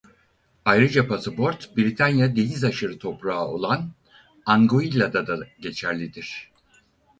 [0.65, 3.91] Ayrıca pasaport Britanya Denizaşırı Toprağı olan
[4.45, 6.51] Anguilla'da da geçerlidir.